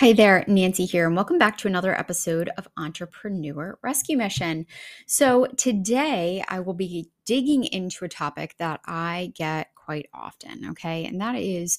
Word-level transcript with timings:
Hi 0.00 0.14
there, 0.14 0.46
Nancy 0.48 0.86
here, 0.86 1.06
and 1.06 1.14
welcome 1.14 1.36
back 1.36 1.58
to 1.58 1.68
another 1.68 1.94
episode 1.94 2.48
of 2.56 2.66
Entrepreneur 2.78 3.78
Rescue 3.82 4.16
Mission. 4.16 4.64
So, 5.06 5.44
today 5.58 6.42
I 6.48 6.60
will 6.60 6.72
be 6.72 7.10
digging 7.26 7.64
into 7.64 8.06
a 8.06 8.08
topic 8.08 8.54
that 8.56 8.80
I 8.86 9.30
get 9.34 9.66
quite 9.74 10.08
often, 10.14 10.70
okay, 10.70 11.04
and 11.04 11.20
that 11.20 11.34
is 11.34 11.78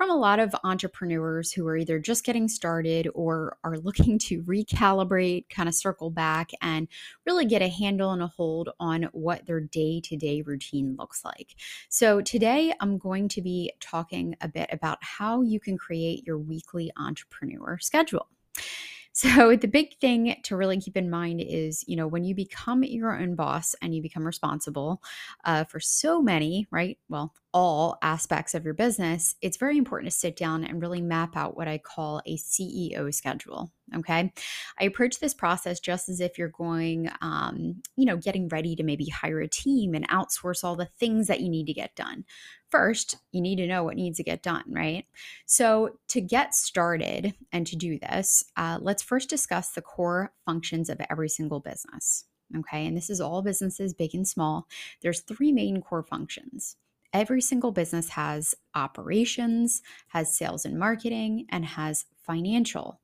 from 0.00 0.08
a 0.08 0.16
lot 0.16 0.40
of 0.40 0.54
entrepreneurs 0.64 1.52
who 1.52 1.66
are 1.66 1.76
either 1.76 1.98
just 1.98 2.24
getting 2.24 2.48
started 2.48 3.06
or 3.14 3.58
are 3.62 3.76
looking 3.76 4.18
to 4.18 4.42
recalibrate, 4.44 5.46
kind 5.50 5.68
of 5.68 5.74
circle 5.74 6.08
back, 6.08 6.52
and 6.62 6.88
really 7.26 7.44
get 7.44 7.60
a 7.60 7.68
handle 7.68 8.10
and 8.10 8.22
a 8.22 8.26
hold 8.26 8.70
on 8.80 9.02
what 9.12 9.44
their 9.44 9.60
day 9.60 10.00
to 10.00 10.16
day 10.16 10.40
routine 10.40 10.96
looks 10.98 11.22
like. 11.22 11.54
So, 11.90 12.22
today 12.22 12.72
I'm 12.80 12.96
going 12.96 13.28
to 13.28 13.42
be 13.42 13.74
talking 13.78 14.36
a 14.40 14.48
bit 14.48 14.70
about 14.72 14.96
how 15.02 15.42
you 15.42 15.60
can 15.60 15.76
create 15.76 16.26
your 16.26 16.38
weekly 16.38 16.90
entrepreneur 16.96 17.76
schedule. 17.78 18.26
So, 19.12 19.56
the 19.56 19.68
big 19.68 19.98
thing 19.98 20.36
to 20.44 20.56
really 20.56 20.80
keep 20.80 20.96
in 20.96 21.10
mind 21.10 21.42
is, 21.46 21.84
you 21.86 21.96
know, 21.96 22.06
when 22.06 22.24
you 22.24 22.34
become 22.34 22.84
your 22.84 23.20
own 23.20 23.34
boss 23.34 23.74
and 23.82 23.94
you 23.94 24.00
become 24.00 24.24
responsible 24.24 25.02
uh, 25.44 25.64
for 25.64 25.80
so 25.80 26.22
many, 26.22 26.68
right? 26.70 26.96
Well, 27.08 27.34
all 27.52 27.98
aspects 28.02 28.54
of 28.54 28.64
your 28.64 28.74
business, 28.74 29.34
it's 29.42 29.56
very 29.56 29.76
important 29.76 30.10
to 30.10 30.16
sit 30.16 30.36
down 30.36 30.64
and 30.64 30.80
really 30.80 31.00
map 31.00 31.36
out 31.36 31.56
what 31.56 31.68
I 31.68 31.78
call 31.78 32.22
a 32.26 32.36
CEO 32.36 33.12
schedule. 33.12 33.72
Okay. 33.96 34.32
I 34.78 34.84
approach 34.84 35.18
this 35.18 35.34
process 35.34 35.80
just 35.80 36.08
as 36.08 36.20
if 36.20 36.38
you're 36.38 36.48
going, 36.48 37.10
um, 37.20 37.82
you 37.96 38.04
know, 38.04 38.16
getting 38.16 38.48
ready 38.48 38.76
to 38.76 38.84
maybe 38.84 39.06
hire 39.06 39.40
a 39.40 39.48
team 39.48 39.94
and 39.94 40.08
outsource 40.08 40.62
all 40.62 40.76
the 40.76 40.90
things 40.98 41.26
that 41.26 41.40
you 41.40 41.48
need 41.48 41.66
to 41.66 41.72
get 41.72 41.96
done. 41.96 42.24
First, 42.70 43.16
you 43.32 43.40
need 43.40 43.56
to 43.56 43.66
know 43.66 43.82
what 43.82 43.96
needs 43.96 44.18
to 44.18 44.22
get 44.22 44.44
done, 44.44 44.62
right? 44.68 45.06
So, 45.44 45.98
to 46.10 46.20
get 46.20 46.54
started 46.54 47.34
and 47.50 47.66
to 47.66 47.74
do 47.74 47.98
this, 47.98 48.44
uh, 48.56 48.78
let's 48.80 49.02
first 49.02 49.28
discuss 49.28 49.70
the 49.70 49.82
core 49.82 50.32
functions 50.46 50.88
of 50.88 51.00
every 51.10 51.28
single 51.28 51.58
business. 51.58 52.26
Okay. 52.56 52.86
And 52.86 52.96
this 52.96 53.10
is 53.10 53.20
all 53.20 53.42
businesses, 53.42 53.94
big 53.94 54.14
and 54.14 54.26
small. 54.26 54.66
There's 55.02 55.20
three 55.20 55.52
main 55.52 55.80
core 55.82 56.02
functions 56.04 56.76
every 57.12 57.40
single 57.40 57.72
business 57.72 58.10
has 58.10 58.54
operations, 58.74 59.82
has 60.08 60.36
sales 60.36 60.64
and 60.64 60.78
marketing, 60.78 61.46
and 61.50 61.64
has 61.64 62.06
financial 62.26 63.00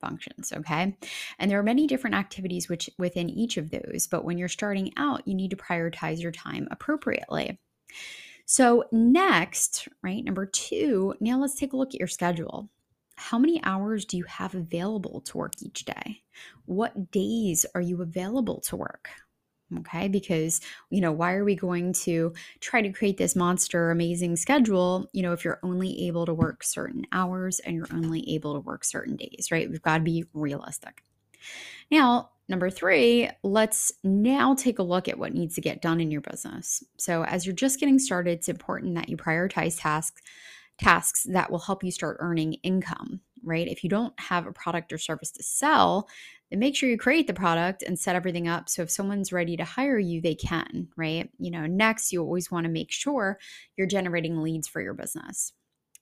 functions 0.00 0.52
okay? 0.54 0.96
And 1.38 1.50
there 1.50 1.58
are 1.58 1.64
many 1.64 1.86
different 1.86 2.16
activities 2.16 2.68
which 2.68 2.90
within 2.98 3.30
each 3.30 3.56
of 3.56 3.70
those 3.70 4.06
but 4.06 4.24
when 4.24 4.36
you're 4.36 4.48
starting 4.48 4.92
out 4.96 5.26
you 5.26 5.34
need 5.34 5.50
to 5.50 5.56
prioritize 5.56 6.20
your 6.20 6.32
time 6.32 6.68
appropriately. 6.70 7.58
So 8.44 8.84
next 8.92 9.88
right 10.02 10.22
number 10.22 10.46
2 10.46 11.14
now 11.20 11.38
let's 11.38 11.54
take 11.54 11.72
a 11.72 11.76
look 11.76 11.94
at 11.94 12.00
your 12.00 12.08
schedule. 12.08 12.68
How 13.16 13.38
many 13.38 13.62
hours 13.64 14.04
do 14.04 14.16
you 14.16 14.24
have 14.24 14.54
available 14.54 15.20
to 15.22 15.38
work 15.38 15.52
each 15.62 15.84
day? 15.84 16.22
What 16.66 17.10
days 17.10 17.64
are 17.74 17.80
you 17.80 18.02
available 18.02 18.60
to 18.62 18.76
work 18.76 19.08
okay? 19.80 20.08
Because 20.08 20.60
you 20.90 21.00
know 21.00 21.12
why 21.12 21.34
are 21.34 21.44
we 21.44 21.54
going 21.54 21.92
to 21.92 22.32
try 22.60 22.82
to 22.82 22.92
create 22.92 23.16
this 23.16 23.36
monster 23.36 23.90
amazing 23.90 24.36
schedule 24.36 25.08
you 25.12 25.22
know 25.22 25.32
if 25.32 25.44
you're 25.44 25.60
only 25.62 26.06
able 26.06 26.26
to 26.26 26.34
work 26.34 26.62
certain 26.62 27.06
hours 27.12 27.60
and 27.60 27.76
you're 27.76 27.92
only 27.92 28.28
able 28.34 28.54
to 28.54 28.60
work 28.60 28.84
certain 28.84 29.16
days 29.16 29.48
right? 29.50 29.70
We've 29.70 29.82
got 29.82 29.98
to 29.98 30.04
be 30.04 30.24
realistic. 30.32 31.02
Now 31.90 32.30
number 32.48 32.70
three 32.70 33.30
let's 33.42 33.92
now 34.02 34.54
take 34.54 34.78
a 34.78 34.82
look 34.82 35.08
at 35.08 35.18
what 35.18 35.32
needs 35.32 35.54
to 35.54 35.60
get 35.60 35.82
done 35.82 36.00
in 36.00 36.10
your 36.10 36.20
business. 36.20 36.84
So 36.98 37.24
as 37.24 37.46
you're 37.46 37.54
just 37.54 37.80
getting 37.80 37.98
started 37.98 38.38
it's 38.38 38.48
important 38.48 38.94
that 38.96 39.08
you 39.08 39.16
prioritize 39.16 39.80
tasks 39.80 40.22
tasks 40.76 41.24
that 41.30 41.50
will 41.50 41.60
help 41.60 41.84
you 41.84 41.90
start 41.90 42.16
earning 42.20 42.54
income 42.64 43.20
right? 43.44 43.68
If 43.68 43.84
you 43.84 43.90
don't 43.90 44.18
have 44.18 44.46
a 44.46 44.52
product 44.52 44.92
or 44.92 44.98
service 44.98 45.30
to 45.32 45.42
sell 45.42 46.08
make 46.58 46.76
sure 46.76 46.88
you 46.88 46.98
create 46.98 47.26
the 47.26 47.34
product 47.34 47.82
and 47.82 47.98
set 47.98 48.16
everything 48.16 48.48
up 48.48 48.68
so 48.68 48.82
if 48.82 48.90
someone's 48.90 49.32
ready 49.32 49.56
to 49.56 49.64
hire 49.64 49.98
you 49.98 50.20
they 50.20 50.34
can 50.34 50.88
right? 50.96 51.30
You 51.38 51.50
know 51.50 51.66
next 51.66 52.12
you 52.12 52.20
always 52.22 52.50
want 52.50 52.64
to 52.64 52.72
make 52.72 52.90
sure 52.90 53.38
you're 53.76 53.86
generating 53.86 54.42
leads 54.42 54.68
for 54.68 54.80
your 54.80 54.94
business. 54.94 55.52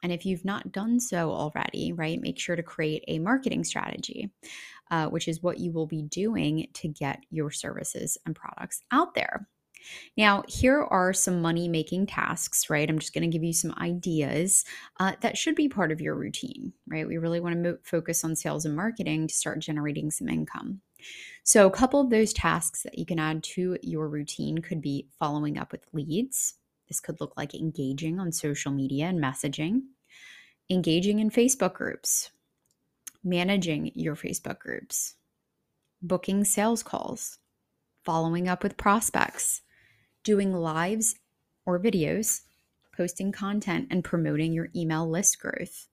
And 0.02 0.10
if 0.10 0.26
you've 0.26 0.44
not 0.44 0.72
done 0.72 0.98
so 0.98 1.30
already 1.30 1.92
right 1.92 2.20
make 2.20 2.38
sure 2.38 2.56
to 2.56 2.62
create 2.62 3.04
a 3.08 3.18
marketing 3.18 3.64
strategy 3.64 4.30
uh, 4.90 5.06
which 5.06 5.26
is 5.28 5.42
what 5.42 5.58
you 5.58 5.72
will 5.72 5.86
be 5.86 6.02
doing 6.02 6.68
to 6.74 6.88
get 6.88 7.20
your 7.30 7.50
services 7.50 8.18
and 8.26 8.36
products 8.36 8.82
out 8.90 9.14
there 9.14 9.48
now, 10.16 10.42
here 10.48 10.82
are 10.82 11.12
some 11.12 11.40
money 11.40 11.68
making 11.68 12.06
tasks, 12.06 12.68
right? 12.68 12.88
I'm 12.88 12.98
just 12.98 13.14
going 13.14 13.28
to 13.28 13.34
give 13.34 13.44
you 13.44 13.52
some 13.52 13.74
ideas 13.78 14.64
uh, 15.00 15.12
that 15.20 15.38
should 15.38 15.54
be 15.54 15.68
part 15.68 15.92
of 15.92 16.00
your 16.00 16.14
routine, 16.14 16.72
right? 16.86 17.06
We 17.06 17.18
really 17.18 17.40
want 17.40 17.54
to 17.54 17.70
mo- 17.70 17.78
focus 17.82 18.24
on 18.24 18.36
sales 18.36 18.64
and 18.64 18.76
marketing 18.76 19.28
to 19.28 19.34
start 19.34 19.60
generating 19.60 20.10
some 20.10 20.28
income. 20.28 20.80
So, 21.44 21.66
a 21.66 21.70
couple 21.70 22.00
of 22.00 22.10
those 22.10 22.32
tasks 22.32 22.82
that 22.82 22.98
you 22.98 23.06
can 23.06 23.18
add 23.18 23.42
to 23.44 23.76
your 23.82 24.08
routine 24.08 24.58
could 24.58 24.80
be 24.80 25.08
following 25.18 25.58
up 25.58 25.72
with 25.72 25.86
leads. 25.92 26.54
This 26.88 27.00
could 27.00 27.20
look 27.20 27.36
like 27.36 27.54
engaging 27.54 28.20
on 28.20 28.32
social 28.32 28.70
media 28.70 29.06
and 29.06 29.22
messaging, 29.22 29.82
engaging 30.70 31.18
in 31.18 31.30
Facebook 31.30 31.74
groups, 31.74 32.30
managing 33.24 33.92
your 33.94 34.14
Facebook 34.14 34.58
groups, 34.58 35.14
booking 36.02 36.44
sales 36.44 36.82
calls, 36.82 37.38
following 38.04 38.48
up 38.48 38.62
with 38.62 38.76
prospects, 38.76 39.62
doing 40.24 40.52
lives 40.52 41.16
or 41.66 41.78
videos, 41.78 42.42
posting 42.96 43.32
content, 43.32 43.88
and 43.90 44.04
promoting 44.04 44.52
your 44.52 44.68
email 44.74 45.08
list 45.08 45.38
growth. 45.38 45.88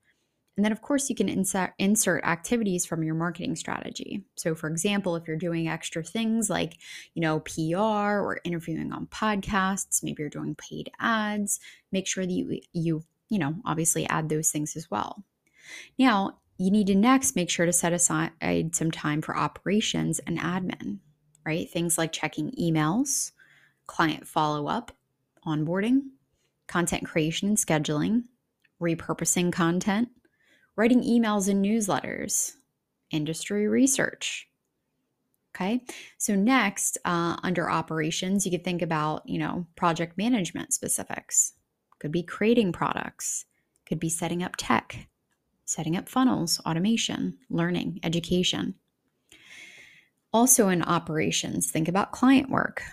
And 0.57 0.65
then, 0.65 0.73
of 0.73 0.81
course, 0.81 1.09
you 1.09 1.15
can 1.15 1.29
insert, 1.29 1.71
insert 1.79 2.25
activities 2.25 2.85
from 2.85 3.01
your 3.01 3.15
marketing 3.15 3.55
strategy. 3.55 4.25
So, 4.35 4.55
for 4.55 4.67
example, 4.67 5.15
if 5.15 5.25
you're 5.25 5.37
doing 5.37 5.69
extra 5.69 6.03
things 6.03 6.49
like, 6.49 6.77
you 7.13 7.21
know, 7.21 7.39
PR 7.39 7.77
or 7.77 8.41
interviewing 8.43 8.91
on 8.91 9.07
podcasts, 9.07 10.03
maybe 10.03 10.21
you're 10.21 10.29
doing 10.29 10.55
paid 10.55 10.91
ads, 10.99 11.61
make 11.93 12.07
sure 12.07 12.25
that 12.25 12.33
you, 12.33 12.59
you, 12.73 13.03
you 13.29 13.39
know, 13.39 13.55
obviously 13.63 14.05
add 14.07 14.27
those 14.27 14.51
things 14.51 14.75
as 14.75 14.91
well. 14.91 15.23
Now, 15.97 16.39
you 16.57 16.71
need 16.71 16.87
to 16.87 16.95
next 16.95 17.37
make 17.37 17.49
sure 17.49 17.65
to 17.65 17.71
set 17.71 17.93
aside 17.93 18.75
some 18.75 18.91
time 18.91 19.21
for 19.21 19.37
operations 19.37 20.19
and 20.19 20.37
admin, 20.37 20.99
right? 21.45 21.69
Things 21.69 21.97
like 21.97 22.11
checking 22.11 22.51
emails, 22.59 23.31
client 23.89 24.27
follow 24.27 24.67
up, 24.67 24.91
onboarding, 25.45 26.01
content 26.67 27.05
creation 27.05 27.49
and 27.49 27.57
scheduling, 27.57 28.23
repurposing 28.79 29.51
content, 29.51 30.09
writing 30.75 31.01
emails 31.03 31.49
and 31.49 31.65
newsletters, 31.65 32.53
industry 33.09 33.67
research. 33.67 34.47
Okay, 35.55 35.81
so 36.19 36.35
next, 36.35 36.99
uh, 37.03 37.35
under 37.41 37.69
operations, 37.69 38.45
you 38.45 38.51
could 38.51 38.63
think 38.63 38.83
about, 38.83 39.27
you 39.27 39.39
know, 39.39 39.65
project 39.75 40.15
management 40.17 40.71
specifics. 40.71 41.53
Could 41.97 42.11
be 42.11 42.21
creating 42.23 42.71
products, 42.71 43.45
could 43.87 43.99
be 43.99 44.09
setting 44.09 44.43
up 44.43 44.53
tech, 44.55 45.09
setting 45.65 45.97
up 45.97 46.07
funnels, 46.07 46.61
automation, 46.65 47.39
learning, 47.49 47.99
education. 48.03 48.75
Also 50.31 50.69
in 50.69 50.83
operations, 50.83 51.71
think 51.71 51.87
about 51.87 52.11
client 52.11 52.51
work, 52.51 52.83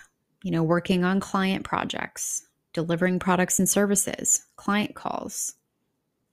you 0.47 0.51
know, 0.51 0.63
working 0.63 1.03
on 1.03 1.19
client 1.19 1.65
projects, 1.65 2.47
delivering 2.71 3.19
products 3.19 3.59
and 3.59 3.67
services, 3.67 4.45
client 4.55 4.95
calls. 4.95 5.55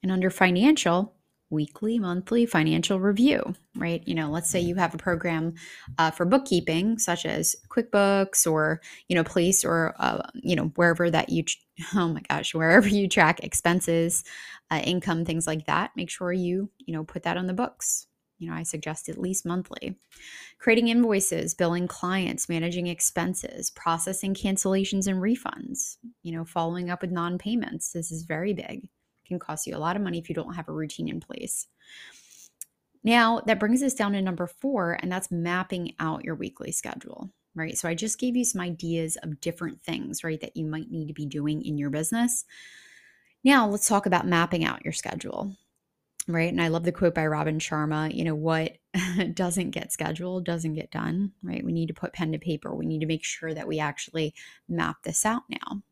And 0.05 0.13
under 0.13 0.31
financial, 0.31 1.17
weekly, 1.51 1.99
monthly 1.99 2.47
financial 2.47 3.01
review, 3.01 3.57
right? 3.75 4.07
You 4.07 4.15
know, 4.15 4.31
let's 4.31 4.49
say 4.49 4.61
you 4.61 4.77
have 4.77 4.95
a 4.95 4.99
program 4.99 5.55
uh, 5.99 6.13
for 6.13 6.25
bookkeeping, 6.25 6.97
such 7.01 7.27
as 7.27 7.57
QuickBooks 7.71 8.49
or, 8.49 8.81
you 9.09 9.17
know, 9.17 9.25
Place 9.25 9.65
or, 9.65 9.97
uh, 9.99 10.23
you 10.33 10.55
know, 10.55 10.71
wherever 10.77 11.11
that 11.11 11.31
you, 11.31 11.43
oh 11.97 12.07
my 12.07 12.23
gosh, 12.29 12.55
wherever 12.55 12.87
you 12.87 13.09
track 13.09 13.43
expenses, 13.43 14.23
uh, 14.71 14.81
income, 14.85 15.25
things 15.25 15.49
like 15.49 15.67
that. 15.67 15.91
Make 15.97 16.09
sure 16.09 16.33
you, 16.33 16.71
you 16.79 16.95
know, 16.95 17.03
put 17.03 17.25
that 17.25 17.37
on 17.37 17.49
the 17.49 17.53
books 17.53 18.07
you 18.39 18.48
know, 18.48 18.54
I 18.54 18.63
suggest 18.63 19.09
at 19.09 19.19
least 19.19 19.47
monthly. 19.47 19.97
Creating 20.59 20.89
invoices, 20.89 21.54
billing 21.54 21.89
clients, 21.89 22.48
managing 22.48 22.86
expenses, 22.86 23.71
processing 23.71 24.34
cancellations 24.34 25.07
and 25.07 25.21
refunds, 25.21 25.97
you 26.22 26.33
know, 26.33 26.45
following 26.45 26.91
up 26.91 27.03
with 27.03 27.10
non 27.10 27.39
payments. 27.39 27.92
This 27.92 28.10
is 28.10 28.25
very 28.25 28.53
big. 28.53 28.84
It 28.84 29.28
can 29.28 29.39
cost 29.39 29.66
you 29.66 29.77
a 29.77 29.78
lot 29.78 29.97
of 29.97 30.03
money 30.03 30.19
if 30.19 30.28
you 30.28 30.34
don't 30.34 30.54
have 30.54 30.69
a 30.69 30.72
routine 30.72 31.09
in 31.09 31.21
place. 31.21 31.66
Now, 33.03 33.41
that 33.47 33.60
brings 33.60 33.83
us 33.83 33.95
down 33.95 34.13
to 34.13 34.22
number 34.22 34.47
four, 34.47 34.98
and 35.01 35.13
that's 35.13 35.31
mapping 35.31 35.95
out 36.01 36.25
your 36.25 36.34
weekly 36.34 36.72
schedule, 36.72 37.31
right? 37.54 37.77
So 37.77 37.89
I 37.89 37.95
just 37.95 38.19
gave 38.19 38.34
you 38.34 38.45
some 38.45 38.63
ideas 38.63 39.16
of 39.22 39.41
different 39.41 39.83
things, 39.83 40.25
right, 40.25 40.41
that 40.41 40.57
you 40.57 40.65
might 40.65 40.91
need 40.91 41.09
to 41.09 41.15
be 41.15 41.27
doing 41.27 41.63
in 41.63 41.77
your 41.77 41.91
business. 41.91 42.47
Now, 43.45 43.69
let's 43.69 43.86
talk 43.86 44.07
about 44.07 44.27
mapping 44.27 44.65
out 44.65 44.84
your 44.84 44.95
schedule 44.95 45.54
right? 46.26 46.50
And 46.50 46.60
I 46.60 46.68
love 46.68 46.84
the 46.84 46.92
quote 46.92 47.15
by 47.15 47.26
Robin 47.26 47.59
Sharma, 47.59 48.15
you 48.15 48.24
know, 48.24 48.34
what 48.34 48.78
doesn't 49.34 49.71
get 49.71 49.92
scheduled 49.92 50.44
doesn't 50.44 50.74
get 50.74 50.91
done, 50.91 51.32
right? 51.42 51.65
We 51.65 51.72
need 51.72 51.88
to 51.88 51.94
put 51.94 52.12
pen 52.12 52.32
to 52.32 52.38
paper. 52.38 52.74
We 52.74 52.86
need 52.86 53.00
to 53.00 53.06
make 53.06 53.24
sure 53.24 53.53
that 53.53 53.68
we 53.68 53.78
actually 53.78 54.34
map 54.68 55.03
this 55.03 55.26
out 55.26 55.42
now. 55.48 55.82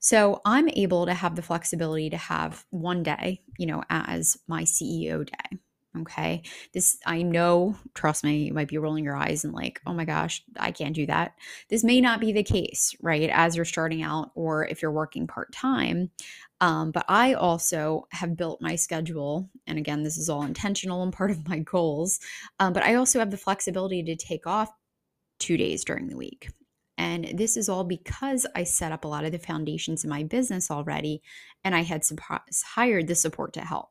So 0.00 0.40
I'm 0.44 0.68
able 0.70 1.06
to 1.06 1.14
have 1.14 1.34
the 1.34 1.42
flexibility 1.42 2.10
to 2.10 2.16
have 2.16 2.64
one 2.70 3.02
day, 3.02 3.42
you 3.58 3.66
know, 3.66 3.82
as 3.88 4.36
my 4.46 4.62
CEO 4.64 5.26
day. 5.26 5.58
Okay. 6.00 6.42
This, 6.74 6.98
I 7.06 7.22
know, 7.22 7.76
trust 7.94 8.22
me, 8.22 8.44
you 8.44 8.52
might 8.52 8.68
be 8.68 8.76
rolling 8.78 9.04
your 9.04 9.16
eyes 9.16 9.44
and 9.44 9.54
like, 9.54 9.80
oh 9.86 9.94
my 9.94 10.04
gosh, 10.04 10.42
I 10.58 10.70
can't 10.70 10.94
do 10.94 11.06
that. 11.06 11.34
This 11.70 11.82
may 11.84 12.00
not 12.00 12.20
be 12.20 12.32
the 12.32 12.42
case, 12.42 12.94
right? 13.00 13.30
As 13.32 13.56
you're 13.56 13.64
starting 13.64 14.02
out 14.02 14.30
or 14.34 14.66
if 14.66 14.82
you're 14.82 14.92
working 14.92 15.26
part 15.26 15.52
time. 15.52 16.10
Um, 16.60 16.90
but 16.90 17.04
I 17.08 17.34
also 17.34 18.06
have 18.12 18.36
built 18.36 18.62
my 18.62 18.76
schedule. 18.76 19.50
And 19.66 19.78
again, 19.78 20.02
this 20.02 20.16
is 20.16 20.28
all 20.28 20.42
intentional 20.42 21.02
and 21.02 21.12
part 21.12 21.30
of 21.30 21.48
my 21.48 21.58
goals. 21.58 22.18
Um, 22.58 22.72
but 22.72 22.82
I 22.82 22.94
also 22.94 23.18
have 23.18 23.30
the 23.30 23.36
flexibility 23.36 24.02
to 24.04 24.16
take 24.16 24.46
off 24.46 24.70
two 25.38 25.56
days 25.56 25.84
during 25.84 26.08
the 26.08 26.16
week. 26.16 26.48
And 26.98 27.32
this 27.34 27.56
is 27.58 27.68
all 27.68 27.84
because 27.84 28.46
I 28.54 28.64
set 28.64 28.92
up 28.92 29.04
a 29.04 29.08
lot 29.08 29.24
of 29.24 29.32
the 29.32 29.38
foundations 29.38 30.02
in 30.02 30.10
my 30.10 30.22
business 30.22 30.70
already 30.70 31.20
and 31.62 31.74
I 31.74 31.82
had 31.82 32.02
hired 32.74 33.06
the 33.06 33.14
support 33.14 33.52
to 33.54 33.60
help. 33.60 33.90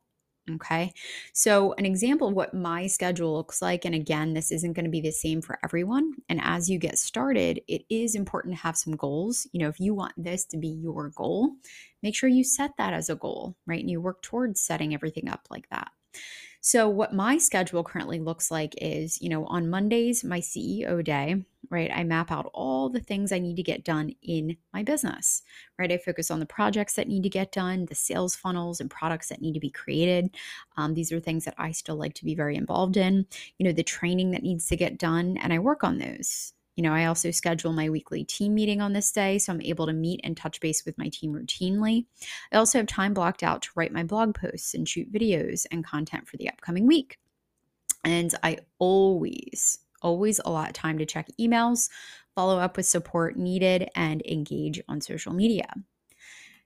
Okay. 0.53 0.93
So, 1.33 1.73
an 1.73 1.85
example 1.85 2.27
of 2.27 2.35
what 2.35 2.53
my 2.53 2.85
schedule 2.85 3.33
looks 3.33 3.63
like, 3.63 3.83
and 3.83 3.95
again, 3.95 4.35
this 4.35 4.51
isn't 4.51 4.73
going 4.73 4.85
to 4.85 4.91
be 4.91 5.01
the 5.01 5.11
same 5.11 5.41
for 5.41 5.57
everyone. 5.63 6.13
And 6.29 6.39
as 6.43 6.69
you 6.69 6.77
get 6.77 6.99
started, 6.99 7.61
it 7.67 7.83
is 7.89 8.13
important 8.13 8.53
to 8.53 8.61
have 8.61 8.77
some 8.77 8.95
goals. 8.95 9.47
You 9.53 9.61
know, 9.61 9.69
if 9.69 9.79
you 9.79 9.95
want 9.95 10.13
this 10.17 10.45
to 10.45 10.57
be 10.57 10.67
your 10.67 11.09
goal, 11.09 11.53
make 12.03 12.15
sure 12.15 12.29
you 12.29 12.43
set 12.43 12.71
that 12.77 12.93
as 12.93 13.09
a 13.09 13.15
goal, 13.15 13.55
right? 13.65 13.79
And 13.79 13.89
you 13.89 13.99
work 13.99 14.21
towards 14.21 14.61
setting 14.61 14.93
everything 14.93 15.29
up 15.29 15.47
like 15.49 15.67
that. 15.69 15.89
So, 16.61 16.89
what 16.89 17.13
my 17.13 17.37
schedule 17.39 17.83
currently 17.83 18.19
looks 18.19 18.51
like 18.51 18.75
is, 18.79 19.21
you 19.21 19.29
know, 19.29 19.45
on 19.45 19.69
Mondays, 19.69 20.23
my 20.23 20.39
CEO 20.41 21.03
day, 21.03 21.43
right? 21.69 21.91
I 21.93 22.03
map 22.03 22.31
out 22.31 22.49
all 22.53 22.89
the 22.89 22.99
things 22.99 23.31
I 23.31 23.39
need 23.39 23.55
to 23.57 23.63
get 23.63 23.83
done 23.83 24.15
in 24.21 24.57
my 24.73 24.83
business, 24.83 25.43
right? 25.77 25.91
I 25.91 25.97
focus 25.97 26.31
on 26.31 26.39
the 26.39 26.45
projects 26.45 26.93
that 26.95 27.07
need 27.07 27.23
to 27.23 27.29
get 27.29 27.51
done, 27.51 27.85
the 27.85 27.95
sales 27.95 28.35
funnels 28.35 28.79
and 28.79 28.89
products 28.89 29.29
that 29.29 29.41
need 29.41 29.53
to 29.53 29.59
be 29.59 29.69
created. 29.69 30.35
Um, 30.77 30.93
these 30.93 31.11
are 31.11 31.19
things 31.19 31.45
that 31.45 31.55
I 31.57 31.71
still 31.71 31.95
like 31.95 32.13
to 32.15 32.25
be 32.25 32.35
very 32.35 32.55
involved 32.55 32.97
in, 32.97 33.25
you 33.57 33.65
know, 33.65 33.71
the 33.71 33.83
training 33.83 34.31
that 34.31 34.43
needs 34.43 34.67
to 34.67 34.77
get 34.77 34.97
done, 34.97 35.37
and 35.37 35.53
I 35.53 35.59
work 35.59 35.83
on 35.83 35.97
those. 35.97 36.53
You 36.75 36.83
know, 36.83 36.93
I 36.93 37.05
also 37.05 37.31
schedule 37.31 37.71
my 37.71 37.89
weekly 37.89 38.25
team 38.25 38.53
meeting 38.53 38.81
on 38.81 38.91
this 38.91 39.11
day, 39.11 39.37
so 39.37 39.53
I'm 39.53 39.61
able 39.61 39.85
to 39.85 39.93
meet 39.93 40.19
and 40.23 40.35
touch 40.35 40.59
base 40.59 40.83
with 40.85 40.97
my 40.97 41.07
team 41.07 41.31
routinely. 41.31 42.05
I 42.51 42.57
also 42.57 42.79
have 42.79 42.87
time 42.87 43.13
blocked 43.13 43.43
out 43.43 43.61
to 43.61 43.69
write 43.75 43.93
my 43.93 44.03
blog 44.03 44.35
posts 44.35 44.73
and 44.73 44.87
shoot 44.87 45.11
videos 45.11 45.65
and 45.71 45.85
content 45.85 46.27
for 46.27 46.35
the 46.35 46.49
upcoming 46.49 46.85
week. 46.85 47.17
And 48.03 48.33
I 48.43 48.57
always, 48.77 49.79
always 50.05 50.37
a 50.39 50.43
allot 50.45 50.75
time 50.75 50.99
to 50.99 51.05
check 51.05 51.27
emails, 51.41 51.89
follow 52.35 52.59
up 52.59 52.77
with 52.77 52.85
support 52.85 53.35
needed, 53.35 53.89
and 53.95 54.21
engage 54.21 54.79
on 54.87 55.01
social 55.01 55.33
media. 55.33 55.67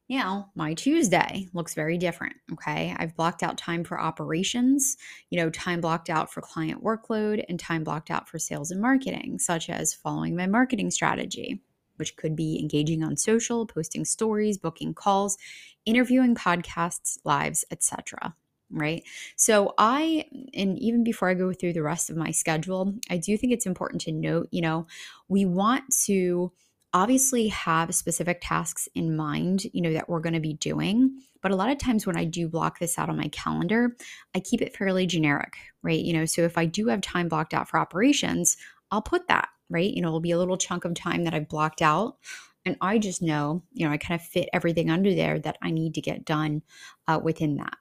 Now, 0.09 0.51
my 0.55 0.73
Tuesday 0.73 1.47
looks 1.53 1.73
very 1.73 1.97
different. 1.97 2.35
Okay. 2.51 2.93
I've 2.97 3.15
blocked 3.15 3.43
out 3.43 3.57
time 3.57 3.83
for 3.83 3.99
operations, 3.99 4.97
you 5.29 5.39
know, 5.39 5.49
time 5.51 5.79
blocked 5.79 6.09
out 6.09 6.33
for 6.33 6.41
client 6.41 6.83
workload, 6.83 7.45
and 7.47 7.59
time 7.59 7.83
blocked 7.83 8.11
out 8.11 8.27
for 8.27 8.39
sales 8.39 8.71
and 8.71 8.81
marketing, 8.81 9.39
such 9.39 9.69
as 9.69 9.93
following 9.93 10.35
my 10.35 10.47
marketing 10.47 10.91
strategy, 10.91 11.61
which 11.95 12.17
could 12.17 12.35
be 12.35 12.59
engaging 12.59 13.03
on 13.03 13.15
social, 13.15 13.65
posting 13.65 14.03
stories, 14.03 14.57
booking 14.57 14.93
calls, 14.93 15.37
interviewing 15.85 16.35
podcasts, 16.35 17.19
lives, 17.23 17.63
etc 17.71 18.35
right? 18.71 19.03
So 19.35 19.73
I 19.77 20.25
and 20.53 20.77
even 20.79 21.03
before 21.03 21.29
I 21.29 21.33
go 21.33 21.53
through 21.53 21.73
the 21.73 21.83
rest 21.83 22.09
of 22.09 22.17
my 22.17 22.31
schedule, 22.31 22.93
I 23.09 23.17
do 23.17 23.37
think 23.37 23.53
it's 23.53 23.65
important 23.65 24.01
to 24.01 24.11
note, 24.11 24.47
you 24.51 24.61
know, 24.61 24.87
we 25.27 25.45
want 25.45 25.83
to 26.05 26.51
obviously 26.93 27.49
have 27.49 27.93
specific 27.93 28.39
tasks 28.41 28.89
in 28.95 29.15
mind, 29.15 29.63
you 29.73 29.81
know, 29.81 29.93
that 29.93 30.09
we're 30.09 30.19
going 30.19 30.33
to 30.33 30.39
be 30.39 30.53
doing. 30.53 31.21
But 31.41 31.51
a 31.51 31.55
lot 31.55 31.69
of 31.69 31.77
times 31.77 32.05
when 32.05 32.17
I 32.17 32.25
do 32.25 32.47
block 32.47 32.79
this 32.79 32.97
out 32.97 33.09
on 33.09 33.17
my 33.17 33.27
calendar, 33.29 33.95
I 34.35 34.39
keep 34.39 34.61
it 34.61 34.75
fairly 34.75 35.05
generic, 35.05 35.55
right? 35.83 35.99
You 35.99 36.13
know, 36.13 36.25
so 36.25 36.41
if 36.41 36.57
I 36.57 36.65
do 36.65 36.87
have 36.87 37.01
time 37.01 37.29
blocked 37.29 37.53
out 37.53 37.69
for 37.69 37.79
operations, 37.79 38.57
I'll 38.91 39.01
put 39.01 39.27
that, 39.27 39.49
right? 39.69 39.91
You 39.91 40.01
know, 40.01 40.07
it'll 40.09 40.19
be 40.19 40.31
a 40.31 40.37
little 40.37 40.57
chunk 40.57 40.83
of 40.83 40.95
time 40.95 41.23
that 41.23 41.33
I've 41.33 41.47
blocked 41.47 41.81
out. 41.81 42.17
And 42.65 42.75
I 42.81 42.97
just 42.97 43.21
know, 43.21 43.63
you 43.71 43.85
know, 43.85 43.93
I 43.93 43.97
kind 43.97 44.19
of 44.19 44.25
fit 44.25 44.49
everything 44.51 44.89
under 44.89 45.13
there 45.13 45.39
that 45.39 45.57
I 45.61 45.71
need 45.71 45.93
to 45.93 46.01
get 46.01 46.25
done 46.25 46.61
uh, 47.07 47.19
within 47.23 47.55
that. 47.57 47.77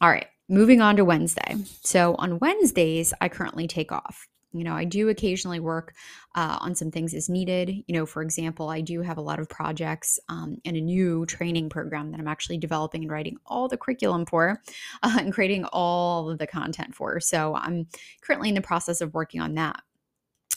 All 0.00 0.10
right, 0.10 0.26
moving 0.48 0.80
on 0.80 0.96
to 0.96 1.04
Wednesday. 1.04 1.56
So 1.82 2.16
on 2.16 2.38
Wednesdays, 2.40 3.14
I 3.20 3.28
currently 3.28 3.68
take 3.68 3.92
off. 3.92 4.26
You 4.52 4.62
know, 4.62 4.74
I 4.74 4.84
do 4.84 5.08
occasionally 5.08 5.58
work 5.58 5.94
uh, 6.36 6.58
on 6.60 6.74
some 6.74 6.90
things 6.90 7.12
as 7.12 7.28
needed. 7.28 7.70
You 7.70 7.94
know, 7.94 8.06
for 8.06 8.22
example, 8.22 8.68
I 8.68 8.80
do 8.80 9.02
have 9.02 9.18
a 9.18 9.22
lot 9.22 9.40
of 9.40 9.48
projects 9.48 10.18
um, 10.28 10.58
and 10.64 10.76
a 10.76 10.80
new 10.80 11.26
training 11.26 11.68
program 11.68 12.12
that 12.12 12.20
I'm 12.20 12.28
actually 12.28 12.58
developing 12.58 13.02
and 13.02 13.10
writing 13.10 13.36
all 13.46 13.66
the 13.66 13.76
curriculum 13.76 14.26
for 14.26 14.60
uh, 15.02 15.16
and 15.20 15.32
creating 15.32 15.64
all 15.66 16.30
of 16.30 16.38
the 16.38 16.46
content 16.46 16.94
for. 16.94 17.18
So 17.18 17.56
I'm 17.56 17.88
currently 18.20 18.48
in 18.48 18.54
the 18.54 18.60
process 18.60 19.00
of 19.00 19.12
working 19.12 19.40
on 19.40 19.54
that. 19.54 19.80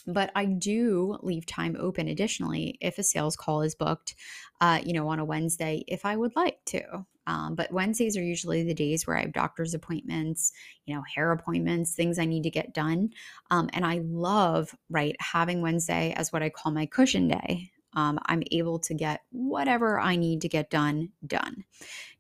But 0.06 0.32
I 0.36 0.46
do 0.46 1.18
leave 1.22 1.46
time 1.46 1.76
open 1.78 2.08
additionally 2.08 2.78
if 2.80 2.98
a 2.98 3.04
sales 3.04 3.36
call 3.36 3.62
is 3.62 3.76
booked, 3.76 4.16
uh, 4.62 4.80
you 4.84 4.94
know, 4.94 5.10
on 5.10 5.20
a 5.20 5.26
Wednesday, 5.26 5.84
if 5.88 6.06
I 6.06 6.16
would 6.16 6.36
like 6.36 6.60
to. 6.68 7.06
Um, 7.28 7.56
but 7.56 7.74
Wednesdays 7.74 8.16
are 8.16 8.24
usually 8.24 8.64
the 8.64 8.74
days 8.74 9.06
where 9.06 9.18
I 9.18 9.22
have 9.22 9.34
doctor's 9.34 9.74
appointments, 9.74 10.54
you 10.86 10.96
know, 10.96 11.04
hair 11.14 11.34
appointments, 11.34 11.94
things 11.94 12.18
I 12.18 12.26
need 12.26 12.44
to 12.44 12.50
get 12.50 12.74
done. 12.74 13.10
Um, 13.52 13.70
and 13.74 13.86
I 13.86 14.00
love, 14.06 14.74
right, 14.90 15.16
having 15.20 15.62
Wednesday 15.62 16.14
as 16.16 16.32
what 16.32 16.42
I 16.42 16.50
call 16.50 16.72
my 16.72 16.86
cushion 16.86 17.28
day 17.28 17.72
um, 17.98 18.20
I'm 18.28 18.44
able 18.52 18.78
to 18.78 18.94
get 18.94 19.24
whatever 19.32 20.00
I 20.00 20.18
need 20.18 20.42
to 20.42 20.48
get 20.48 20.70
done, 20.70 21.10
done. 21.26 21.64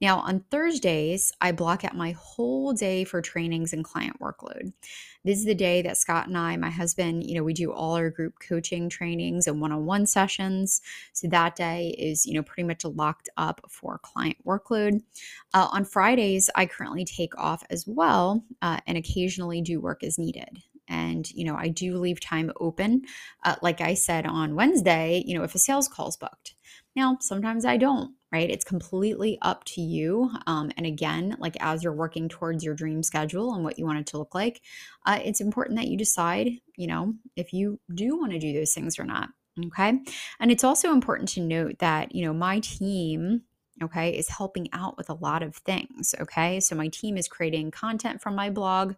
Now, 0.01 0.17
on 0.17 0.43
Thursdays, 0.49 1.31
I 1.39 1.51
block 1.51 1.85
out 1.85 1.95
my 1.95 2.15
whole 2.17 2.73
day 2.73 3.03
for 3.03 3.21
trainings 3.21 3.73
and 3.73 3.83
client 3.83 4.19
workload. 4.19 4.73
This 5.23 5.37
is 5.37 5.45
the 5.45 5.53
day 5.53 5.83
that 5.83 5.97
Scott 5.97 6.27
and 6.27 6.37
I, 6.37 6.57
my 6.57 6.71
husband, 6.71 7.29
you 7.29 7.35
know, 7.35 7.43
we 7.43 7.53
do 7.53 7.71
all 7.71 7.93
our 7.93 8.09
group 8.09 8.33
coaching 8.39 8.89
trainings 8.89 9.45
and 9.45 9.61
one 9.61 9.71
on 9.71 9.85
one 9.85 10.07
sessions. 10.07 10.81
So 11.13 11.27
that 11.27 11.55
day 11.55 11.95
is, 11.99 12.25
you 12.25 12.33
know, 12.33 12.43
pretty 12.43 12.65
much 12.65 12.83
locked 12.83 13.29
up 13.37 13.61
for 13.69 13.99
client 14.01 14.37
workload. 14.47 15.03
Uh, 15.53 15.67
on 15.71 15.85
Fridays, 15.85 16.49
I 16.55 16.65
currently 16.65 17.05
take 17.05 17.37
off 17.37 17.63
as 17.69 17.85
well 17.85 18.43
uh, 18.63 18.79
and 18.87 18.97
occasionally 18.97 19.61
do 19.61 19.79
work 19.79 20.03
as 20.03 20.17
needed 20.17 20.63
and 20.87 21.29
you 21.31 21.45
know 21.45 21.55
i 21.55 21.67
do 21.67 21.97
leave 21.97 22.19
time 22.19 22.51
open 22.59 23.01
uh, 23.43 23.55
like 23.61 23.81
i 23.81 23.93
said 23.93 24.25
on 24.25 24.55
wednesday 24.55 25.23
you 25.25 25.37
know 25.37 25.43
if 25.43 25.55
a 25.55 25.59
sales 25.59 25.87
call's 25.87 26.17
booked 26.17 26.55
now 26.95 27.17
sometimes 27.19 27.65
i 27.65 27.77
don't 27.77 28.13
right 28.31 28.49
it's 28.49 28.65
completely 28.65 29.37
up 29.41 29.63
to 29.63 29.81
you 29.81 30.31
um, 30.47 30.71
and 30.77 30.85
again 30.85 31.35
like 31.39 31.55
as 31.59 31.83
you're 31.83 31.93
working 31.93 32.27
towards 32.27 32.63
your 32.63 32.75
dream 32.75 33.03
schedule 33.03 33.53
and 33.53 33.63
what 33.63 33.77
you 33.77 33.85
want 33.85 33.99
it 33.99 34.05
to 34.05 34.17
look 34.17 34.35
like 34.35 34.61
uh, 35.05 35.19
it's 35.23 35.41
important 35.41 35.77
that 35.77 35.87
you 35.87 35.97
decide 35.97 36.49
you 36.75 36.87
know 36.87 37.13
if 37.35 37.53
you 37.53 37.79
do 37.93 38.17
want 38.17 38.31
to 38.31 38.39
do 38.39 38.53
those 38.53 38.73
things 38.73 38.99
or 38.99 39.03
not 39.03 39.29
okay 39.65 39.99
and 40.39 40.51
it's 40.51 40.63
also 40.63 40.91
important 40.91 41.29
to 41.29 41.41
note 41.41 41.79
that 41.79 42.13
you 42.13 42.25
know 42.25 42.33
my 42.33 42.59
team 42.59 43.41
okay, 43.83 44.09
is 44.09 44.29
helping 44.29 44.67
out 44.73 44.97
with 44.97 45.09
a 45.09 45.13
lot 45.13 45.43
of 45.43 45.55
things. 45.55 46.15
Okay. 46.19 46.59
So 46.59 46.75
my 46.75 46.87
team 46.87 47.17
is 47.17 47.27
creating 47.27 47.71
content 47.71 48.21
from 48.21 48.35
my 48.35 48.49
blog 48.49 48.95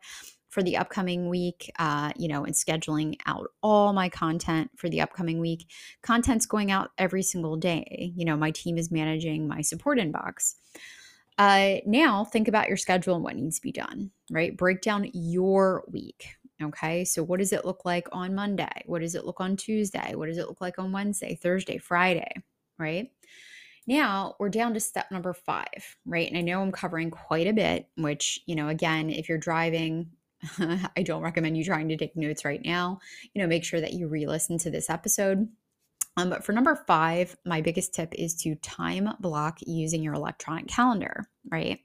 for 0.49 0.63
the 0.63 0.77
upcoming 0.77 1.29
week, 1.29 1.71
uh, 1.79 2.11
you 2.17 2.27
know, 2.27 2.43
and 2.43 2.53
scheduling 2.53 3.15
out 3.25 3.47
all 3.61 3.93
my 3.93 4.09
content 4.09 4.71
for 4.75 4.89
the 4.89 5.01
upcoming 5.01 5.39
week. 5.39 5.67
Content's 6.01 6.45
going 6.45 6.71
out 6.71 6.91
every 6.97 7.21
single 7.21 7.55
day. 7.55 8.11
You 8.15 8.25
know, 8.25 8.35
my 8.35 8.51
team 8.51 8.77
is 8.77 8.91
managing 8.91 9.47
my 9.47 9.61
support 9.61 9.99
inbox. 9.99 10.55
Uh, 11.37 11.77
now, 11.85 12.25
think 12.25 12.47
about 12.47 12.67
your 12.67 12.77
schedule 12.77 13.15
and 13.15 13.23
what 13.23 13.35
needs 13.35 13.57
to 13.57 13.61
be 13.61 13.71
done, 13.71 14.11
right? 14.29 14.57
Break 14.57 14.81
down 14.81 15.09
your 15.13 15.85
week. 15.89 16.27
Okay. 16.61 17.05
So, 17.05 17.23
what 17.23 17.39
does 17.39 17.53
it 17.53 17.63
look 17.63 17.85
like 17.85 18.07
on 18.11 18.35
Monday? 18.35 18.83
What 18.85 18.99
does 18.99 19.15
it 19.15 19.25
look 19.25 19.39
on 19.39 19.55
Tuesday? 19.55 20.15
What 20.15 20.27
does 20.27 20.37
it 20.37 20.47
look 20.47 20.59
like 20.59 20.77
on 20.77 20.91
Wednesday, 20.91 21.35
Thursday, 21.35 21.77
Friday? 21.77 22.33
Right. 22.77 23.11
Now 23.87 24.35
we're 24.39 24.49
down 24.49 24.75
to 24.75 24.79
step 24.79 25.09
number 25.09 25.33
five, 25.33 25.97
right? 26.05 26.27
And 26.27 26.37
I 26.37 26.41
know 26.41 26.61
I'm 26.61 26.71
covering 26.71 27.09
quite 27.09 27.47
a 27.47 27.53
bit, 27.53 27.87
which, 27.95 28.39
you 28.45 28.55
know, 28.55 28.67
again, 28.67 29.09
if 29.09 29.27
you're 29.27 29.39
driving, 29.39 30.11
I 30.59 31.03
don't 31.03 31.21
recommend 31.21 31.57
you 31.57 31.63
trying 31.63 31.89
to 31.89 31.97
take 31.97 32.15
notes 32.15 32.45
right 32.45 32.61
now. 32.63 32.99
You 33.33 33.41
know, 33.41 33.47
make 33.47 33.63
sure 33.63 33.81
that 33.81 33.93
you 33.93 34.07
re 34.07 34.25
listen 34.25 34.57
to 34.59 34.71
this 34.71 34.89
episode. 34.89 35.49
Um, 36.19 36.29
but 36.29 36.43
for 36.43 36.51
number 36.51 36.75
five, 36.75 37.37
my 37.45 37.61
biggest 37.61 37.93
tip 37.93 38.13
is 38.13 38.35
to 38.41 38.55
time 38.55 39.09
block 39.21 39.59
using 39.61 40.03
your 40.03 40.15
electronic 40.15 40.67
calendar, 40.67 41.29
right? 41.49 41.79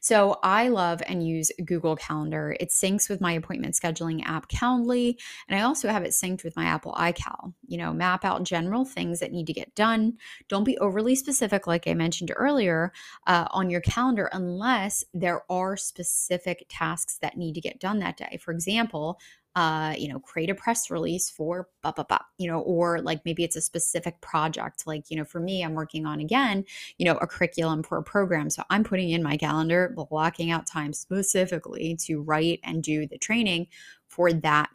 So 0.00 0.38
I 0.44 0.68
love 0.68 1.02
and 1.08 1.26
use 1.26 1.50
Google 1.64 1.96
Calendar. 1.96 2.56
It 2.60 2.68
syncs 2.68 3.08
with 3.08 3.20
my 3.20 3.32
appointment 3.32 3.74
scheduling 3.74 4.24
app 4.24 4.48
Calendly, 4.48 5.16
and 5.48 5.58
I 5.58 5.62
also 5.62 5.88
have 5.88 6.04
it 6.04 6.12
synced 6.12 6.44
with 6.44 6.54
my 6.54 6.66
Apple 6.66 6.92
iCal. 6.92 7.52
You 7.66 7.78
know, 7.78 7.92
map 7.92 8.24
out 8.24 8.44
general 8.44 8.84
things 8.84 9.18
that 9.18 9.32
need 9.32 9.48
to 9.48 9.52
get 9.52 9.74
done. 9.74 10.18
Don't 10.48 10.62
be 10.62 10.78
overly 10.78 11.16
specific, 11.16 11.66
like 11.66 11.88
I 11.88 11.94
mentioned 11.94 12.32
earlier, 12.36 12.92
uh, 13.26 13.46
on 13.50 13.70
your 13.70 13.80
calendar 13.80 14.30
unless 14.32 15.02
there 15.12 15.42
are 15.50 15.76
specific 15.76 16.66
tasks 16.68 17.18
that 17.22 17.36
need 17.36 17.54
to 17.54 17.60
get 17.60 17.80
done 17.80 17.98
that 17.98 18.16
day. 18.16 18.38
For 18.40 18.52
example, 18.52 19.18
uh, 19.56 19.94
you 19.98 20.08
know, 20.08 20.20
create 20.20 20.50
a 20.50 20.54
press 20.54 20.90
release 20.90 21.28
for 21.28 21.68
blah, 21.82 21.90
blah, 21.90 22.04
blah, 22.04 22.18
you 22.38 22.46
know, 22.46 22.60
or 22.60 23.00
like 23.00 23.20
maybe 23.24 23.42
it's 23.42 23.56
a 23.56 23.60
specific 23.60 24.20
project. 24.20 24.86
Like, 24.86 25.10
you 25.10 25.16
know, 25.16 25.24
for 25.24 25.40
me, 25.40 25.64
I'm 25.64 25.74
working 25.74 26.06
on 26.06 26.20
again, 26.20 26.64
you 26.98 27.04
know, 27.04 27.16
a 27.16 27.26
curriculum 27.26 27.82
for 27.82 27.98
a 27.98 28.02
program. 28.02 28.50
So 28.50 28.62
I'm 28.70 28.84
putting 28.84 29.00
putting 29.00 29.14
in 29.14 29.22
my 29.22 29.36
calendar, 29.36 29.94
blocking 29.96 30.50
out 30.50 30.66
time 30.66 30.92
specifically 30.92 31.96
to 31.96 32.20
write 32.20 32.60
and 32.62 32.82
do 32.82 33.06
the 33.06 33.16
training 33.16 33.66
for 34.08 34.30
that 34.32 34.68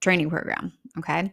training 0.00 0.30
program. 0.30 0.72
Okay. 0.98 1.32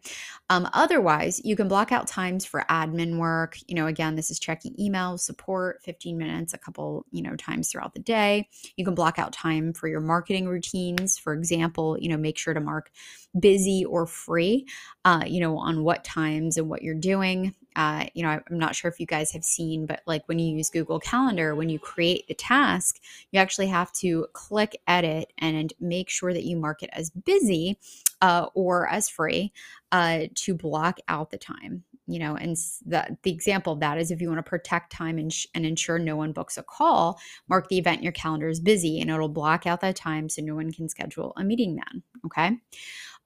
Um, 0.50 0.70
otherwise, 0.74 1.42
you 1.44 1.56
can 1.56 1.68
block 1.68 1.92
out 1.92 2.08
times 2.08 2.46
for 2.46 2.64
admin 2.70 3.18
work. 3.18 3.58
You 3.68 3.76
know, 3.76 3.88
again, 3.88 4.16
this 4.16 4.30
is 4.30 4.40
checking 4.40 4.76
emails, 4.76 5.22
support, 5.22 5.82
15 5.84 6.18
minutes, 6.18 6.54
a 6.54 6.58
couple, 6.60 7.06
you 7.12 7.24
know, 7.24 7.36
times 7.36 7.72
throughout 7.72 7.94
the 7.94 8.00
day. 8.00 8.48
You 8.76 8.86
can 8.86 8.94
block 8.94 9.18
out 9.18 9.34
time 9.34 9.74
for 9.74 9.88
your 9.88 10.00
marketing 10.00 10.48
routines. 10.48 11.18
For 11.18 11.34
example, 11.34 11.98
you 12.00 12.08
know, 12.10 12.18
make 12.18 12.38
sure 12.38 12.54
to 12.54 12.60
mark 12.60 12.92
busy 13.40 13.84
or 13.84 14.06
free, 14.06 14.68
uh, 15.06 15.24
you 15.26 15.40
know, 15.40 15.58
on 15.58 15.84
what 15.84 16.04
times 16.04 16.58
and 16.58 16.70
what 16.70 16.84
you're 16.84 16.94
doing. 16.94 17.56
Uh, 17.78 18.08
you 18.16 18.24
know, 18.24 18.30
I'm 18.30 18.58
not 18.58 18.76
sure 18.76 18.90
if 18.90 19.00
you 19.00 19.06
guys 19.06 19.32
have 19.34 19.44
seen, 19.44 19.86
but 19.86 20.02
like 20.08 20.28
when 20.28 20.40
you 20.40 20.58
use 20.58 20.72
Google 20.72 21.00
Calendar, 21.00 21.54
when 21.54 21.70
you 21.70 21.78
create 21.78 22.28
the 22.28 22.34
task, 22.34 23.00
you 23.32 23.40
actually 23.40 23.68
have 23.68 23.94
to 23.94 24.26
click 24.34 24.82
edit 24.88 25.32
and 25.38 25.72
make 25.80 26.10
sure 26.10 26.34
that 26.34 26.44
you 26.44 26.58
mark 26.58 26.82
it 26.82 26.90
as 26.92 27.12
busy 27.12 27.78
uh, 28.22 28.48
or 28.56 28.90
as 28.90 29.08
free 29.08 29.54
uh, 29.92 30.22
to 30.34 30.56
block 30.56 30.98
out 31.08 31.30
the 31.30 31.38
time 31.38 31.84
you 32.08 32.20
know 32.20 32.36
and 32.36 32.56
the, 32.86 33.18
the 33.24 33.32
example 33.32 33.74
of 33.74 33.82
that 33.82 33.98
is 33.98 34.12
if 34.12 34.22
you 34.22 34.30
want 34.30 34.40
to 34.40 34.50
protect 34.50 34.92
time 34.92 35.18
and, 35.18 35.32
sh- 35.32 35.46
and 35.54 35.66
ensure 35.66 36.00
no 36.00 36.16
one 36.16 36.32
books 36.32 36.58
a 36.58 36.64
call 36.64 37.20
mark 37.50 37.68
the 37.68 37.78
event 37.78 37.98
in 37.98 38.04
your 38.04 38.14
calendar 38.14 38.48
is 38.48 38.60
busy 38.60 39.00
and 39.00 39.12
it'll 39.12 39.28
block 39.30 39.68
out 39.68 39.82
that 39.82 39.96
time 39.96 40.30
so 40.30 40.42
no 40.42 40.56
one 40.56 40.72
can 40.72 40.90
schedule 40.90 41.34
a 41.38 41.44
meeting 41.44 41.76
then 41.76 42.02
okay 42.26 42.58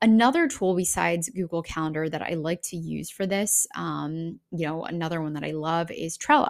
another 0.02 0.48
tool 0.48 0.76
besides 0.76 1.30
google 1.30 1.62
calendar 1.62 2.10
that 2.10 2.22
i 2.22 2.34
like 2.34 2.62
to 2.62 2.78
use 2.78 3.10
for 3.10 3.26
this 3.26 3.68
um, 3.76 4.40
you 4.52 4.66
know 4.66 4.84
another 4.86 5.22
one 5.22 5.34
that 5.34 5.44
i 5.44 5.52
love 5.52 5.92
is 5.92 6.18
trello 6.18 6.50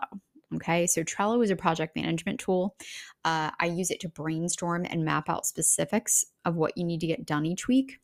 Okay, 0.54 0.86
so 0.86 1.02
Trello 1.02 1.42
is 1.42 1.50
a 1.50 1.56
project 1.56 1.96
management 1.96 2.38
tool. 2.42 2.76
Uh, 3.24 3.52
I 3.58 3.68
use 3.68 3.90
it 3.90 4.02
to 4.02 4.10
brainstorm 4.10 4.86
and 4.86 5.06
map 5.06 5.30
out 5.30 5.46
specifics 5.46 6.26
of 6.44 6.56
what 6.56 6.78
you 6.78 6.84
need 6.84 7.00
to 7.00 7.08
get 7.08 7.26
done 7.26 7.46
each 7.46 7.70
week 7.70 8.02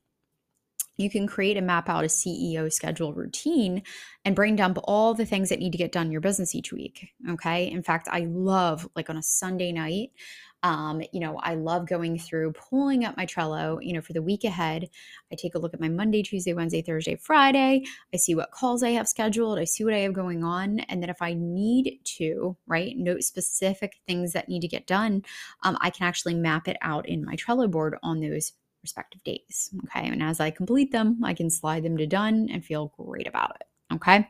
you 0.98 1.10
can 1.10 1.28
create 1.28 1.58
and 1.58 1.68
map 1.68 1.90
out 1.90 2.04
a 2.04 2.08
CEO 2.08 2.72
schedule 2.74 3.14
routine 3.14 3.84
and 4.26 4.36
brain 4.36 4.56
dump 4.56 4.80
all 4.84 5.14
the 5.14 5.26
things 5.26 5.50
that 5.50 5.60
need 5.60 5.72
to 5.72 5.78
get 5.78 5.92
done 5.92 6.08
in 6.08 6.12
your 6.12 6.22
business 6.22 6.56
each 6.56 6.74
week. 6.74 7.10
Okay. 7.30 7.70
In 7.70 7.84
fact, 7.84 8.08
I 8.12 8.22
love 8.22 8.88
like 8.96 9.10
on 9.10 9.18
a 9.18 9.24
Sunday 9.24 9.72
night, 9.72 10.12
um, 10.64 11.02
you 11.14 11.20
know, 11.20 11.38
I 11.38 11.56
love 11.56 11.88
going 11.88 12.18
through 12.18 12.54
pulling 12.54 13.06
up 13.06 13.16
my 13.16 13.26
Trello, 13.26 13.78
you 13.82 13.94
know, 13.94 14.02
for 14.02 14.14
the 14.14 14.22
week 14.22 14.44
ahead. 14.44 14.90
I 15.32 15.36
take 15.36 15.56
a 15.56 15.60
look 15.60 15.74
at 15.74 15.80
my 15.80 15.90
Monday, 15.90 16.24
Tuesday, 16.24 16.54
Wednesday, 16.54 16.82
Thursday, 16.82 17.16
Friday. 17.16 17.84
I 18.14 18.18
see 18.18 18.36
what 18.36 18.52
calls 18.52 18.84
I 18.84 18.90
have 18.92 19.08
scheduled. 19.08 19.60
I 19.60 19.66
see 19.66 19.84
what 19.84 19.94
I 19.94 20.00
have 20.00 20.14
going 20.14 20.44
on. 20.44 20.80
And 20.82 21.02
then 21.02 21.10
if 21.10 21.22
I 21.22 21.36
need 21.36 22.00
to, 22.18 22.58
right, 22.66 22.98
note 22.98 23.24
specific 23.24 24.00
things 24.08 24.34
that 24.34 24.50
need 24.50 24.62
to 24.62 24.68
get 24.68 24.88
done, 24.88 25.24
um, 25.64 25.78
I 25.82 25.90
can 25.90 26.08
actually 26.08 26.34
map 26.34 26.68
it 26.68 26.78
out 26.82 27.08
in 27.08 27.24
my 27.24 27.36
Trello 27.36 27.70
board 27.70 27.98
on 28.02 28.20
those 28.20 28.54
respective 28.82 29.24
days. 29.24 29.70
Okay. 29.86 30.08
And 30.08 30.24
as 30.24 30.40
I 30.40 30.50
complete 30.50 30.92
them, 30.92 31.20
I 31.24 31.34
can 31.34 31.50
slide 31.50 31.84
them 31.84 31.98
to 31.98 32.08
done 32.08 32.48
and 32.52 32.64
feel 32.64 32.94
great 32.98 33.28
about 33.28 33.56
it. 33.60 33.68
Okay. 33.94 34.28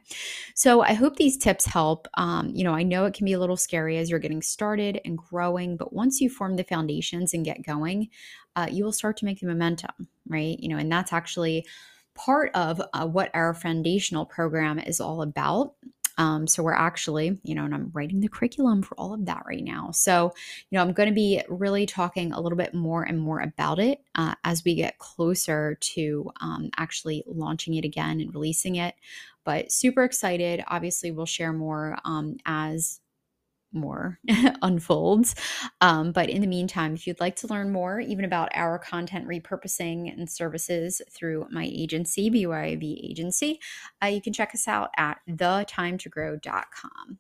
So 0.54 0.82
I 0.82 0.94
hope 0.94 1.16
these 1.16 1.38
tips 1.38 1.66
help. 1.66 2.08
Um, 2.14 2.50
you 2.54 2.64
know, 2.64 2.74
I 2.74 2.84
know 2.84 3.06
it 3.06 3.16
can 3.16 3.26
be 3.26 3.34
a 3.34 3.40
little 3.40 3.58
scary 3.58 3.98
as 3.98 4.10
you're 4.10 4.20
getting 4.20 4.42
started 4.44 5.02
and 5.04 5.18
growing, 5.18 5.78
but 5.78 5.94
once 5.94 6.22
you 6.22 6.30
form 6.30 6.56
the 6.56 6.64
foundations 6.64 7.34
and 7.34 7.44
get 7.44 7.66
going, 7.66 8.10
uh, 8.56 8.68
you 8.70 8.84
will 8.84 8.92
start 8.92 9.18
to 9.18 9.26
make 9.26 9.40
the 9.40 9.48
momentum, 9.48 10.08
right? 10.28 10.60
You 10.60 10.70
know, 10.70 10.78
and 10.78 10.92
that's 10.92 11.12
actually 11.12 11.66
part 12.14 12.52
of 12.56 12.82
uh, 12.94 13.08
what 13.08 13.32
our 13.34 13.54
foundational 13.54 14.26
program 14.26 14.80
is 14.80 15.00
all 15.00 15.22
about. 15.22 15.74
Um, 16.18 16.48
so 16.48 16.64
we're 16.64 16.74
actually, 16.74 17.40
you 17.44 17.56
know, 17.56 17.66
and 17.66 17.74
I'm 17.74 17.92
writing 17.94 18.20
the 18.20 18.28
curriculum 18.28 18.82
for 18.82 18.96
all 18.96 19.14
of 19.14 19.26
that 19.26 19.44
right 19.48 19.64
now. 19.64 19.92
So, 19.92 20.34
you 20.70 20.78
know, 20.78 20.82
I'm 20.82 20.94
going 20.94 21.10
to 21.10 21.16
be 21.16 21.42
really 21.50 21.86
talking 21.86 22.34
a 22.34 22.42
little 22.42 22.58
bit 22.58 22.74
more 22.74 23.04
and 23.04 23.20
more 23.20 23.40
about 23.40 23.80
it 23.80 24.00
uh, 24.16 24.36
as 24.44 24.64
we 24.64 24.76
get 24.76 24.98
closer 24.98 25.78
to 25.80 26.32
um, 26.42 26.70
actually 26.78 27.24
launching 27.28 27.76
it 27.76 27.86
again 27.86 28.20
and 28.20 28.34
releasing 28.34 28.76
it. 28.76 28.96
But 29.44 29.72
super 29.72 30.04
excited. 30.04 30.64
Obviously, 30.68 31.12
we'll 31.12 31.26
share 31.26 31.54
more 31.54 31.98
um, 32.04 32.38
as 32.46 33.00
more 33.72 34.20
unfolds. 34.62 35.36
Um, 35.82 36.12
but 36.12 36.30
in 36.30 36.42
the 36.42 36.48
meantime, 36.48 36.94
if 36.94 37.08
you'd 37.08 37.20
like 37.20 37.36
to 37.38 37.48
learn 37.48 37.72
more, 37.72 38.00
even 38.00 38.26
about 38.26 38.50
our 38.54 38.80
content 38.80 39.28
repurposing 39.28 40.12
and 40.12 40.30
services 40.30 41.02
through 41.12 41.48
my 41.52 41.66
agency, 41.66 42.30
BYV 42.30 43.10
Agency, 43.10 43.60
uh, 44.04 44.08
you 44.08 44.22
can 44.22 44.34
check 44.34 44.54
us 44.54 44.68
out 44.68 44.90
at 44.98 45.20
thetimetogrowcom 45.30 47.18